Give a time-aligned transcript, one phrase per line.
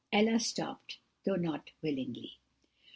[0.11, 2.39] "Ella stopped, though not willingly.